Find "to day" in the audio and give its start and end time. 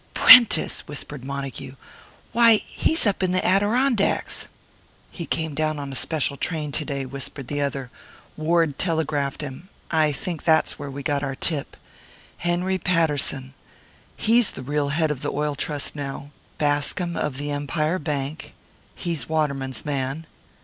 6.71-7.05